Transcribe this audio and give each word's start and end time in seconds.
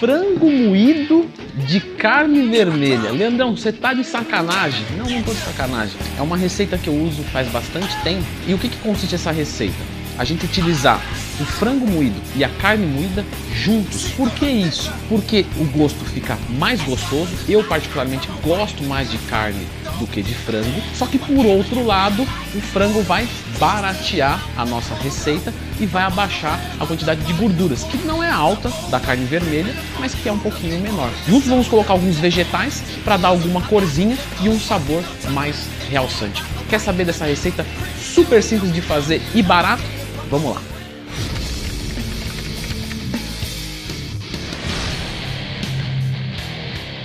frango 0.00 0.50
moído 0.50 1.28
de 1.68 1.78
carne 1.78 2.48
vermelha. 2.48 3.12
Leandrão, 3.12 3.54
você 3.54 3.70
tá 3.70 3.92
de 3.92 4.02
sacanagem? 4.02 4.82
Não, 4.96 5.04
não 5.04 5.22
tô 5.22 5.34
de 5.34 5.40
sacanagem. 5.40 5.94
É 6.18 6.22
uma 6.22 6.38
receita 6.38 6.78
que 6.78 6.88
eu 6.88 6.94
uso 6.94 7.22
faz 7.24 7.46
bastante 7.48 7.94
tempo. 8.02 8.24
E 8.46 8.54
o 8.54 8.58
que, 8.58 8.70
que 8.70 8.78
consiste 8.78 9.14
essa 9.14 9.30
receita? 9.30 9.76
A 10.16 10.24
gente 10.24 10.46
utilizar 10.46 10.98
o 11.40 11.44
frango 11.44 11.86
moído 11.86 12.20
e 12.36 12.44
a 12.44 12.48
carne 12.48 12.86
moída 12.86 13.24
juntos. 13.54 14.08
Por 14.10 14.30
que 14.30 14.46
isso? 14.46 14.92
Porque 15.08 15.46
o 15.58 15.64
gosto 15.64 16.04
fica 16.04 16.38
mais 16.58 16.80
gostoso. 16.82 17.30
Eu 17.48 17.64
particularmente 17.64 18.28
gosto 18.42 18.82
mais 18.84 19.10
de 19.10 19.18
carne 19.18 19.66
do 19.98 20.06
que 20.06 20.22
de 20.22 20.34
frango. 20.34 20.80
Só 20.94 21.06
que 21.06 21.18
por 21.18 21.44
outro 21.46 21.84
lado, 21.84 22.22
o 22.22 22.60
frango 22.60 23.02
vai 23.02 23.28
baratear 23.58 24.42
a 24.56 24.64
nossa 24.64 24.94
receita 24.94 25.52
e 25.78 25.86
vai 25.86 26.02
abaixar 26.02 26.60
a 26.78 26.86
quantidade 26.86 27.22
de 27.22 27.32
gorduras, 27.34 27.84
que 27.84 27.98
não 27.98 28.22
é 28.22 28.30
alta 28.30 28.70
da 28.90 29.00
carne 29.00 29.24
vermelha, 29.24 29.74
mas 29.98 30.14
que 30.14 30.28
é 30.28 30.32
um 30.32 30.38
pouquinho 30.38 30.80
menor. 30.80 31.10
Juntos 31.28 31.48
vamos 31.48 31.68
colocar 31.68 31.92
alguns 31.92 32.16
vegetais 32.16 32.82
para 33.04 33.16
dar 33.16 33.28
alguma 33.28 33.62
corzinha 33.62 34.16
e 34.42 34.48
um 34.48 34.58
sabor 34.58 35.02
mais 35.30 35.68
realçante. 35.88 36.42
Quer 36.68 36.80
saber 36.80 37.04
dessa 37.04 37.24
receita 37.24 37.66
super 38.00 38.42
simples 38.42 38.72
de 38.72 38.80
fazer 38.80 39.20
e 39.34 39.42
barato? 39.42 39.82
Vamos 40.30 40.54
lá! 40.54 40.79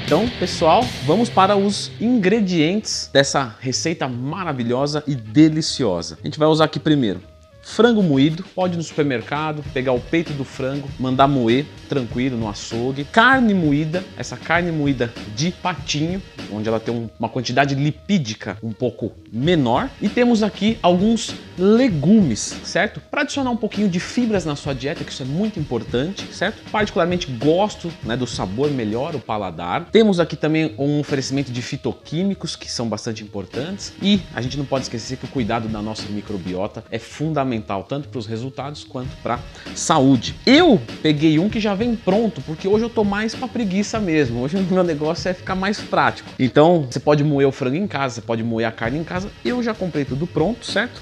Então, 0.05 0.30
pessoal, 0.40 0.84
vamos 1.04 1.32
para 1.32 1.55
os 1.58 1.91
ingredientes 2.00 3.09
dessa 3.12 3.55
receita 3.60 4.07
maravilhosa 4.07 5.04
e 5.07 5.16
deliciosa. 5.16 6.20
A 6.21 6.27
gente 6.27 6.38
vai 6.38 6.48
usar 6.48 6.66
aqui 6.66 6.79
primeiro 6.79 7.21
frango 7.66 8.04
moído, 8.04 8.46
pode 8.54 8.76
ir 8.76 8.77
no 8.77 8.84
supermercado, 8.84 9.63
pegar 9.74 9.91
o 9.91 9.99
peito 9.99 10.32
do 10.34 10.46
frango, 10.46 10.88
mandar 10.99 11.27
moer 11.27 11.66
tranquilo 11.90 12.38
no 12.38 12.48
açougue. 12.48 13.04
Carne 13.05 13.54
moída, 13.54 14.04
essa 14.16 14.38
carne 14.38 14.72
moída 14.72 15.12
de 15.35 15.52
patinho, 15.52 16.22
onde 16.52 16.70
ela 16.70 16.80
tem 16.80 17.10
uma 17.20 17.27
quantidade 17.27 17.74
lipídica 17.74 18.57
um 18.62 18.72
pouco 18.72 19.13
menor. 19.34 19.90
E 19.99 20.07
temos 20.07 20.44
aqui 20.44 20.77
alguns 20.82 21.34
legumes, 21.57 22.55
certo? 22.63 23.02
Para 23.10 23.22
adicionar 23.22 23.49
um 23.49 23.57
pouquinho 23.57 23.90
de 23.90 24.00
fibras 24.00 24.46
na 24.46 24.55
sua 24.55 24.74
dieta, 24.74 25.04
que 25.04 25.12
isso 25.12 25.24
é 25.24 25.26
muito 25.26 25.60
importante, 25.60 26.24
certo? 26.34 26.62
Particularmente 26.70 27.27
gosto 27.32 27.91
né, 28.04 28.16
do 28.16 28.27
sabor, 28.27 28.70
melhor 28.70 29.16
o 29.16 29.20
paladar. 29.20 29.90
Temos 29.91 30.20
aqui 30.20 30.35
também 30.35 30.76
um 30.77 31.00
oferecimento 31.00 31.52
de 31.52 31.62
fitoquímicos, 31.62 32.55
que 32.55 32.72
são 32.72 32.88
bastante 32.88 33.24
importantes. 33.24 33.91
E 34.02 34.22
a 34.35 34.41
gente 34.41 34.57
não 34.57 34.66
pode 34.66 34.84
esquecer 34.84 35.18
que 35.18 35.26
o 35.26 35.29
cuidado 35.29 35.68
da 35.68 35.82
nossa 35.82 36.07
microbiota 36.10 36.84
é 36.91 37.00
fundamental 37.00 37.54
fundamental 37.55 37.84
tanto 37.84 38.09
para 38.09 38.20
os 38.20 38.25
resultados 38.25 38.84
quanto 38.84 39.15
para 39.17 39.39
saúde. 39.73 40.35
Eu 40.45 40.81
peguei 41.01 41.39
um 41.39 41.49
que 41.49 41.59
já 41.59 41.73
vem 41.73 41.95
pronto, 41.95 42.41
porque 42.41 42.67
hoje 42.67 42.85
eu 42.85 42.89
tô 42.89 43.03
mais 43.03 43.34
para 43.35 43.48
preguiça 43.48 43.99
mesmo. 43.99 44.41
Hoje 44.41 44.57
o 44.57 44.61
meu 44.61 44.84
negócio 44.84 45.29
é 45.29 45.34
ficar 45.34 45.55
mais 45.55 45.79
prático. 45.79 46.29
Então, 46.37 46.87
você 46.89 46.99
pode 46.99 47.23
moer 47.23 47.48
o 47.48 47.51
frango 47.51 47.76
em 47.76 47.87
casa, 47.87 48.15
você 48.15 48.21
pode 48.21 48.43
moer 48.43 48.67
a 48.67 48.71
carne 48.71 48.99
em 48.99 49.03
casa. 49.03 49.29
Eu 49.43 49.61
já 49.63 49.73
comprei 49.73 50.05
tudo 50.05 50.27
pronto, 50.27 50.65
certo? 50.65 51.01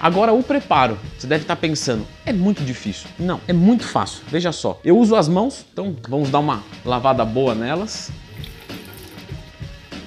Agora 0.00 0.32
o 0.32 0.42
preparo, 0.42 0.98
você 1.16 1.26
deve 1.26 1.44
estar 1.44 1.56
pensando, 1.56 2.06
é 2.24 2.32
muito 2.32 2.62
difícil. 2.62 3.08
Não, 3.18 3.40
é 3.48 3.52
muito 3.52 3.84
fácil. 3.84 4.22
Veja 4.28 4.52
só, 4.52 4.80
eu 4.84 4.98
uso 4.98 5.16
as 5.16 5.28
mãos, 5.28 5.64
então 5.72 5.96
vamos 6.08 6.30
dar 6.30 6.40
uma 6.40 6.62
lavada 6.84 7.24
boa 7.24 7.54
nelas. 7.54 8.10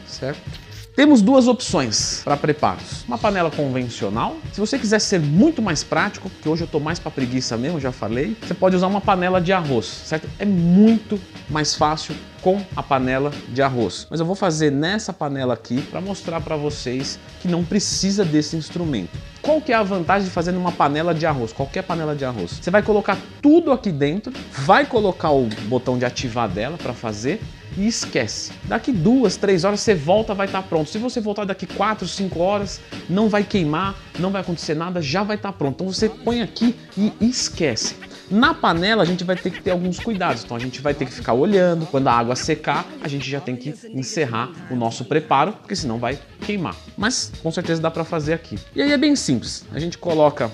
Certo? 0.05 0.58
Temos 0.99 1.21
duas 1.21 1.47
opções 1.47 2.19
para 2.25 2.35
preparos. 2.35 3.05
Uma 3.07 3.17
panela 3.17 3.49
convencional. 3.49 4.35
Se 4.51 4.59
você 4.59 4.77
quiser 4.77 4.99
ser 4.99 5.17
muito 5.17 5.61
mais 5.61 5.81
prático, 5.81 6.29
porque 6.29 6.49
hoje 6.49 6.63
eu 6.63 6.65
estou 6.65 6.81
mais 6.81 6.99
para 6.99 7.09
preguiça 7.09 7.55
mesmo, 7.55 7.79
já 7.79 7.89
falei, 7.89 8.35
você 8.41 8.53
pode 8.53 8.75
usar 8.75 8.87
uma 8.87 8.99
panela 8.99 9.39
de 9.39 9.53
arroz, 9.53 9.85
certo? 9.85 10.27
É 10.37 10.43
muito 10.43 11.17
mais 11.49 11.73
fácil 11.73 12.13
com 12.41 12.61
a 12.75 12.83
panela 12.83 13.31
de 13.47 13.61
arroz. 13.61 14.07
Mas 14.09 14.19
eu 14.19 14.25
vou 14.25 14.35
fazer 14.35 14.73
nessa 14.73 15.13
panela 15.13 15.53
aqui 15.53 15.81
para 15.83 16.01
mostrar 16.01 16.41
para 16.41 16.57
vocês 16.57 17.17
que 17.41 17.47
não 17.47 17.63
precisa 17.63 18.25
desse 18.25 18.57
instrumento. 18.57 19.17
Qual 19.41 19.61
que 19.61 19.71
é 19.71 19.75
a 19.75 19.83
vantagem 19.83 20.27
de 20.27 20.33
fazer 20.33 20.51
numa 20.51 20.73
panela 20.73 21.13
de 21.13 21.25
arroz, 21.25 21.53
qualquer 21.53 21.83
panela 21.83 22.13
de 22.13 22.25
arroz? 22.25 22.59
Você 22.61 22.69
vai 22.69 22.83
colocar 22.83 23.17
tudo 23.41 23.71
aqui 23.71 23.89
dentro, 23.89 24.33
vai 24.51 24.85
colocar 24.85 25.31
o 25.31 25.47
botão 25.69 25.97
de 25.97 26.03
ativar 26.03 26.49
dela 26.49 26.77
para 26.77 26.93
fazer 26.93 27.39
e 27.77 27.87
esquece. 27.87 28.51
Daqui 28.65 28.91
duas, 28.91 29.37
três 29.37 29.63
horas 29.63 29.79
você 29.79 29.95
volta, 29.95 30.33
vai 30.33 30.47
estar 30.47 30.61
tá 30.61 30.67
pronto. 30.67 30.89
Se 30.89 30.97
você 30.97 31.21
voltar 31.21 31.45
daqui 31.45 31.65
quatro, 31.65 32.07
cinco 32.07 32.39
horas, 32.39 32.81
não 33.09 33.29
vai 33.29 33.43
queimar, 33.43 33.95
não 34.17 34.31
vai 34.31 34.41
acontecer 34.41 34.73
nada, 34.73 35.01
já 35.01 35.23
vai 35.23 35.35
estar 35.35 35.51
tá 35.51 35.57
pronto. 35.57 35.75
Então 35.75 35.93
você 35.93 36.09
põe 36.09 36.41
aqui 36.41 36.75
e 36.97 37.13
esquece. 37.21 37.95
Na 38.29 38.53
panela 38.53 39.01
a 39.01 39.05
gente 39.05 39.23
vai 39.23 39.35
ter 39.35 39.49
que 39.49 39.61
ter 39.61 39.71
alguns 39.71 39.99
cuidados, 39.99 40.43
então 40.43 40.55
a 40.55 40.59
gente 40.59 40.81
vai 40.81 40.93
ter 40.93 41.05
que 41.05 41.11
ficar 41.11 41.33
olhando, 41.33 41.87
quando 41.87 42.07
a 42.09 42.13
água 42.13 42.35
secar, 42.35 42.85
a 43.01 43.07
gente 43.07 43.27
já 43.27 43.41
tem 43.41 43.55
que 43.55 43.73
encerrar 43.89 44.51
o 44.69 44.75
nosso 44.75 45.03
preparo, 45.05 45.53
porque 45.53 45.75
senão 45.75 45.97
vai 45.97 46.19
queimar. 46.41 46.75
Mas 46.95 47.31
com 47.41 47.51
certeza 47.51 47.81
dá 47.81 47.89
para 47.89 48.03
fazer 48.03 48.33
aqui. 48.33 48.59
E 48.75 48.83
aí 48.83 48.91
é 48.91 48.97
bem 48.97 49.15
simples, 49.15 49.65
a 49.73 49.79
gente 49.79 49.97
coloca 49.97 50.51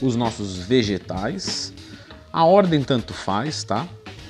os 0.00 0.16
nossos 0.16 0.58
vegetais, 0.58 1.72
a 2.32 2.44
ordem 2.44 2.82
tanto 2.82 3.14
faz, 3.14 3.62
tá? 3.62 3.86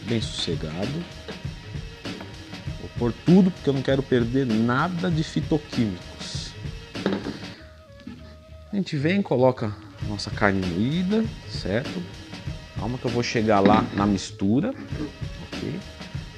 Bem 0.07 0.21
sossegado 0.21 1.03
por 3.03 3.13
tudo, 3.13 3.51
porque 3.51 3.69
eu 3.69 3.75
não 3.75 3.83
quero 3.83 4.01
perder 4.01 4.47
nada 4.47 5.11
de 5.11 5.25
fitoquímicos. 5.25 6.53
A 8.73 8.77
gente 8.77 8.97
vem, 8.97 9.21
coloca 9.21 9.75
nossa 10.09 10.31
carne 10.31 10.65
moída, 10.65 11.25
certo? 11.51 12.01
Calma 12.77 12.97
que 12.97 13.05
eu 13.05 13.11
vou 13.11 13.25
chegar 13.25 13.59
lá 13.59 13.85
na 13.95 14.07
mistura, 14.07 14.73
ok? 15.49 15.81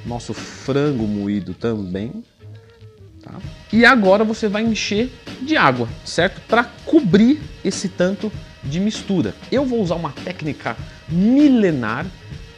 Nosso 0.07 0.33
frango 0.33 1.07
moído 1.07 1.53
também, 1.53 2.25
tá? 3.23 3.35
E 3.71 3.85
agora 3.85 4.25
você 4.25 4.49
vai 4.49 4.63
encher 4.63 5.13
de 5.43 5.59
água, 5.59 5.87
certo? 6.03 6.41
Para 6.49 6.65
cobrir 6.87 7.43
esse 7.63 7.91
tanto 7.91 8.33
de 8.63 8.81
mistura. 8.81 9.35
Eu 9.53 9.67
vou 9.67 9.83
usar 9.83 9.97
uma 9.97 10.13
técnica 10.13 10.79
milenar 11.11 12.07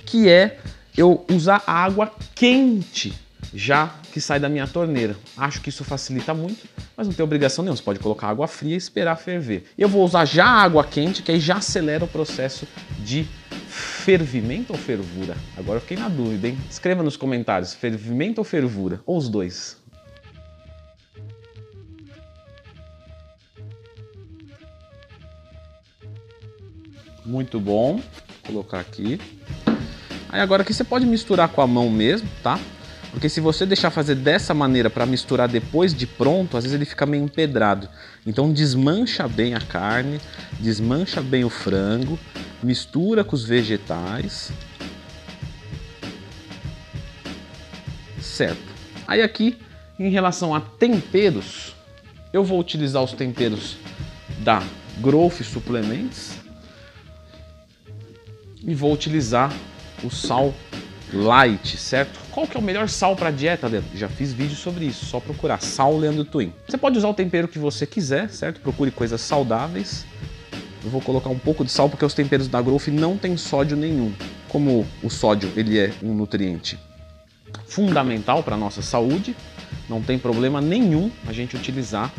que 0.05 0.29
é 0.29 0.61
eu 0.97 1.27
usar 1.29 1.61
água 1.67 2.15
quente 2.37 3.26
já 3.55 3.95
que 4.13 4.21
sai 4.21 4.39
da 4.39 4.49
minha 4.49 4.67
torneira. 4.67 5.17
Acho 5.37 5.61
que 5.61 5.69
isso 5.69 5.85
facilita 5.85 6.35
muito, 6.35 6.67
mas 6.97 7.07
não 7.07 7.15
tem 7.15 7.25
obrigação 7.25 7.65
nenhuma. 7.65 7.77
Você 7.77 7.83
pode 7.83 7.99
colocar 7.99 8.29
água 8.29 8.47
fria 8.47 8.75
e 8.75 8.77
esperar 8.77 9.17
ferver. 9.17 9.65
Eu 9.77 9.89
vou 9.89 10.05
usar 10.05 10.25
já 10.25 10.47
água 10.47 10.85
quente, 10.85 11.23
que 11.23 11.33
aí 11.33 11.41
já 11.41 11.57
acelera 11.57 12.05
o 12.05 12.09
processo 12.09 12.67
de 13.01 13.27
fervimento 13.69 14.73
ou 14.73 14.79
fervura? 14.79 15.37
Agora 15.57 15.79
eu 15.79 15.81
fiquei 15.81 15.97
na 15.97 16.09
dúvida, 16.09 16.49
hein? 16.49 16.59
Escreva 16.71 17.03
nos 17.03 17.17
comentários, 17.17 17.75
fervimento 17.75 18.41
ou 18.41 18.45
fervura? 18.45 19.01
Ou 19.05 19.17
os 19.17 19.29
dois? 19.29 19.77
Muito 27.27 27.59
bom. 27.59 27.97
Vou 27.97 28.03
colocar 28.47 28.81
aqui. 28.81 29.21
Aí 30.29 30.41
agora 30.41 30.63
aqui 30.63 30.73
você 30.73 30.85
pode 30.85 31.05
misturar 31.05 31.49
com 31.49 31.61
a 31.61 31.67
mão 31.67 31.91
mesmo, 31.91 32.29
tá? 32.43 32.59
Porque 33.17 33.31
se 33.31 33.41
você 33.41 33.65
deixar 33.65 33.91
fazer 33.91 34.15
dessa 34.15 34.53
maneira 34.53 34.91
para 34.91 35.07
misturar 35.07 35.49
depois 35.49 35.95
de 35.95 36.07
pronto, 36.07 36.55
às 36.55 36.65
vezes 36.65 36.75
ele 36.75 36.85
fica 36.85 37.07
meio 37.07 37.25
empedrado. 37.25 37.89
Então 38.27 38.53
desmancha 38.53 39.27
bem 39.27 39.55
a 39.55 39.61
carne, 39.63 40.21
desmancha 40.61 41.23
bem 41.23 41.43
o 41.43 41.49
frango, 41.49 42.19
mistura 42.63 43.25
com 43.25 43.35
os 43.35 43.43
vegetais. 43.43 44.53
Certo. 48.21 48.61
Aí 49.09 49.23
aqui, 49.23 49.57
em 49.99 50.11
relação 50.11 50.55
a 50.55 50.61
temperos, 50.61 51.75
eu 52.35 52.45
vou 52.45 52.61
utilizar 52.61 53.03
os 53.03 53.15
temperos 53.15 53.79
da 54.41 54.63
Growth 54.99 55.41
Suplementos 55.43 56.33
e 58.63 58.75
vou 58.75 58.93
utilizar 58.93 59.51
o 60.05 60.11
sal 60.11 60.53
light, 61.15 61.79
certo? 61.79 62.26
Qual 62.37 62.47
que 62.47 62.55
é 62.55 62.61
o 62.61 62.63
melhor 62.63 62.87
sal 62.87 63.17
para 63.17 63.31
dieta, 63.31 63.67
Leandro? 63.67 63.89
Já 63.95 64.11
fiz 64.11 64.31
vídeo 64.31 64.55
sobre 64.55 64.85
isso, 64.85 65.07
só 65.07 65.19
procurar 65.19 65.59
sal 65.63 65.97
Leandro 65.97 66.23
Twin. 66.23 66.53
Você 66.69 66.77
pode 66.77 66.99
usar 66.99 67.09
o 67.09 67.15
tempero 67.15 67.49
que 67.49 67.59
você 67.59 67.87
quiser, 67.87 68.29
certo? 68.29 68.61
Procure 68.61 68.91
coisas 68.91 69.23
saudáveis. 69.23 70.05
Eu 70.85 70.91
vou 70.91 71.01
colocar 71.01 71.31
um 71.31 71.39
pouco 71.39 71.65
de 71.65 71.71
sal 71.71 71.89
porque 71.89 72.05
os 72.05 72.13
temperos 72.13 72.47
da 72.47 72.61
Growth 72.61 72.89
não 72.89 73.17
tem 73.17 73.39
sódio 73.39 73.75
nenhum. 73.75 74.13
Como 74.51 74.87
o 75.03 75.09
sódio 75.09 75.51
ele 75.57 75.79
é 75.79 75.95
um 76.03 76.13
nutriente 76.13 76.79
fundamental 77.65 78.43
para 78.43 78.55
nossa 78.55 78.83
saúde, 78.83 79.35
não 79.89 80.03
tem 80.03 80.19
problema 80.19 80.61
nenhum 80.61 81.11
a 81.27 81.33
gente 81.33 81.57
utilizar 81.57 82.13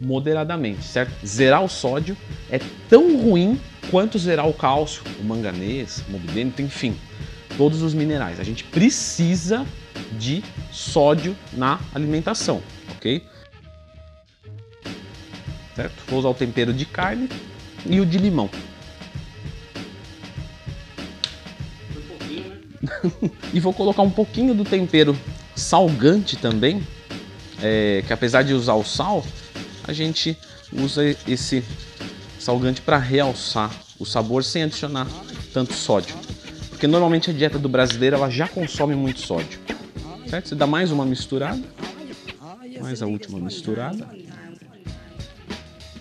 moderadamente, 0.00 0.84
certo? 0.84 1.26
Zerar 1.26 1.64
o 1.64 1.68
sódio 1.68 2.16
é 2.48 2.60
tão 2.88 3.16
ruim 3.16 3.60
quanto 3.90 4.20
zerar 4.20 4.48
o 4.48 4.54
cálcio, 4.54 5.02
o 5.18 5.24
manganês, 5.24 6.04
o 6.08 6.12
molibdênio, 6.12 6.54
enfim 6.60 6.96
todos 7.56 7.82
os 7.82 7.94
minerais. 7.94 8.40
A 8.40 8.44
gente 8.44 8.64
precisa 8.64 9.66
de 10.18 10.42
sódio 10.72 11.36
na 11.52 11.80
alimentação, 11.94 12.62
ok? 12.96 13.22
Certo? 15.74 15.94
Vou 16.08 16.20
usar 16.20 16.28
o 16.28 16.34
tempero 16.34 16.72
de 16.72 16.84
carne 16.84 17.28
e 17.86 18.00
o 18.00 18.06
de 18.06 18.18
limão. 18.18 18.48
e 23.52 23.60
vou 23.60 23.72
colocar 23.72 24.02
um 24.02 24.10
pouquinho 24.10 24.54
do 24.54 24.64
tempero 24.64 25.18
salgante 25.54 26.36
também, 26.36 26.82
é, 27.60 28.02
que 28.06 28.12
apesar 28.12 28.42
de 28.42 28.52
usar 28.52 28.74
o 28.74 28.84
sal, 28.84 29.24
a 29.86 29.92
gente 29.92 30.36
usa 30.72 31.02
esse 31.26 31.64
salgante 32.38 32.80
para 32.80 32.98
realçar 32.98 33.70
o 33.98 34.04
sabor 34.04 34.44
sem 34.44 34.64
adicionar 34.64 35.06
tanto 35.52 35.72
sódio. 35.72 36.14
Porque 36.74 36.88
normalmente 36.88 37.30
a 37.30 37.32
dieta 37.32 37.56
do 37.56 37.68
brasileiro 37.68 38.16
ela 38.16 38.28
já 38.28 38.48
consome 38.48 38.96
muito 38.96 39.20
sódio. 39.20 39.60
Certo? 40.28 40.48
Você 40.48 40.54
dá 40.56 40.66
mais 40.66 40.90
uma 40.90 41.06
misturada. 41.06 41.62
Mais 42.80 43.00
a 43.00 43.06
última 43.06 43.38
misturada. 43.38 44.08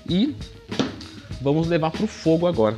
E 0.10 0.36
vamos 1.40 1.68
levar 1.68 1.92
para 1.92 2.04
o 2.04 2.08
fogo 2.08 2.48
agora. 2.48 2.76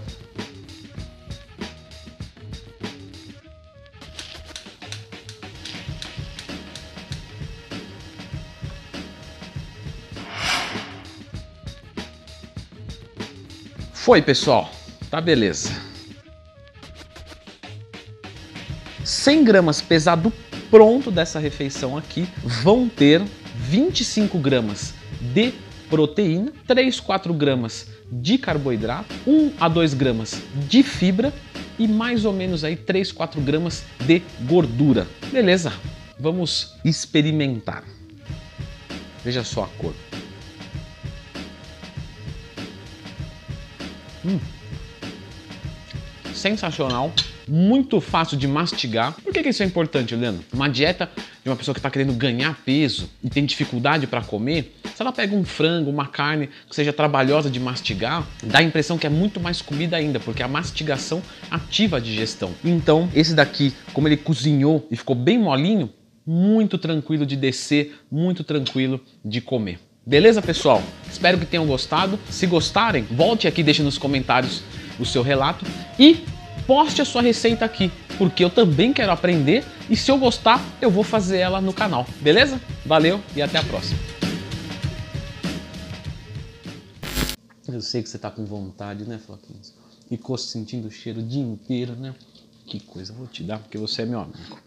Foi, 13.94 14.22
pessoal. 14.22 14.70
Tá 15.10 15.22
beleza. 15.22 15.85
100 19.25 19.44
gramas 19.44 19.81
pesado 19.81 20.31
pronto 20.69 21.10
dessa 21.10 21.39
refeição 21.39 21.98
aqui 21.98 22.27
vão 22.62 22.88
ter 22.88 23.24
25 23.56 24.38
gramas 24.38 24.94
de 25.19 25.51
proteína, 25.89 26.54
3, 26.68 27.00
4 27.00 27.33
gramas 27.33 27.88
de 28.12 28.38
carboidrato, 28.38 29.16
1 29.25 29.54
a 29.60 29.68
2 29.68 29.95
gramas 29.95 30.39
de 30.69 30.83
fibra 30.83 31.33
e 31.80 31.88
mais 31.88 32.24
ou 32.24 32.33
menos 32.33 32.63
aí 32.63 32.75
3, 32.75 33.12
4 33.12 33.42
gramas 33.42 33.83
de 34.06 34.22
gordura. 34.42 35.07
Beleza, 35.31 35.74
vamos 36.19 36.75
experimentar. 36.86 37.83
Veja 39.24 39.44
só 39.44 39.63
a 39.63 39.68
cor. 39.69 39.95
Hum. 44.24 44.39
Sensacional, 46.31 47.12
muito 47.48 48.00
fácil 48.02 48.38
de 48.38 48.48
mastigar. 48.48 49.14
Por 49.14 49.34
que, 49.34 49.44
que 49.44 49.50
isso 49.50 49.64
é 49.64 49.66
importante, 49.66 50.16
Leandro? 50.16 50.44
Uma 50.54 50.68
dieta 50.68 51.10
de 51.44 51.50
uma 51.50 51.56
pessoa 51.56 51.74
que 51.74 51.80
está 51.80 51.90
querendo 51.90 52.14
ganhar 52.14 52.60
peso 52.66 53.10
e 53.24 53.30
tem 53.30 53.46
dificuldade 53.46 54.08
para 54.08 54.22
comer, 54.22 54.76
se 54.96 55.02
ela 55.02 55.12
pega 55.12 55.36
um 55.36 55.44
frango, 55.44 55.90
uma 55.90 56.08
carne 56.08 56.50
que 56.70 56.76
seja 56.76 56.92
trabalhosa 56.92 57.50
de 57.50 57.60
mastigar, 57.60 58.28
dá 58.44 58.60
a 58.60 58.64
impressão 58.64 58.98
que 58.98 59.06
é 59.06 59.10
muito 59.10 59.40
mais 59.40 59.62
comida 59.62 59.98
ainda, 59.98 60.20
porque 60.20 60.42
a 60.42 60.48
mastigação 60.48 61.22
ativa 61.52 61.98
a 61.98 62.00
digestão. 62.00 62.52
Então, 62.64 63.10
esse 63.14 63.34
daqui, 63.34 63.74
como 63.94 64.08
ele 64.08 64.18
cozinhou 64.18 64.88
e 64.90 64.96
ficou 64.96 65.16
bem 65.16 65.38
molinho, 65.38 65.92
muito 66.26 66.78
tranquilo 66.78 67.26
de 67.26 67.36
descer, 67.36 68.00
muito 68.10 68.44
tranquilo 68.44 69.00
de 69.24 69.42
comer. 69.42 69.80
Beleza, 70.08 70.42
pessoal? 70.42 70.84
Espero 71.12 71.38
que 71.38 71.46
tenham 71.46 71.66
gostado. 71.66 72.20
Se 72.30 72.46
gostarem, 72.46 73.04
volte 73.04 73.48
aqui, 73.48 73.64
deixe 73.64 73.82
nos 73.82 73.98
comentários 73.98 74.62
o 75.00 75.06
seu 75.06 75.22
relato 75.22 75.66
e 76.00 76.24
poste 76.66 77.02
a 77.02 77.06
sua 77.06 77.22
receita 77.22 77.66
aqui, 77.66 77.92
porque 78.18 78.44
eu 78.44 78.50
também 78.50 78.94
quero 78.94 79.12
aprender 79.12 79.64
e 79.90 79.96
se 79.96 80.12
eu 80.12 80.18
gostar, 80.18 80.64
eu 80.82 80.90
vou 80.90 81.04
fazer 81.04 81.38
ela 81.38 81.62
no 81.62 81.74
canal. 81.74 82.06
Beleza? 82.22 82.60
Valeu 82.86 83.22
e 83.36 83.42
até 83.42 83.58
a 83.58 83.64
próxima. 83.64 84.00
Eu 87.68 87.82
sei 87.82 88.04
que 88.04 88.10
você 88.10 88.18
tá 88.18 88.30
com 88.30 88.46
vontade, 88.46 89.06
né, 89.06 89.18
Floquinhos? 89.18 89.74
Ficou 90.08 90.38
sentindo 90.38 90.88
o 90.88 90.92
cheiro 90.92 91.20
o 91.20 91.24
dia 91.24 91.42
inteiro, 91.42 91.94
né? 91.94 92.14
Que 92.66 92.80
coisa, 92.80 93.14
vou 93.14 93.28
te 93.28 93.44
dar 93.44 93.60
porque 93.60 93.78
você 93.78 94.04
é 94.04 94.06
meu 94.06 94.20
amigo. 94.20 94.60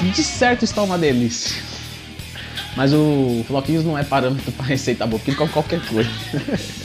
De 0.00 0.24
certo 0.24 0.64
está 0.64 0.82
uma 0.82 0.96
delícia. 0.96 1.62
Mas 2.74 2.92
o 2.94 3.44
Floquinhos 3.46 3.84
não 3.84 3.98
é 3.98 4.02
parâmetro 4.02 4.50
para 4.52 4.64
receita 4.66 5.06
boa, 5.06 5.20
porque 5.22 5.34
qualquer 5.46 5.80
coisa. 5.86 6.10